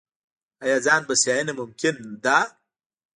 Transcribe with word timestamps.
آیا 0.63 0.77
ځان 0.85 1.01
بسیاینه 1.07 1.53
ممکن 1.59 1.95
ده؟ 2.23 2.37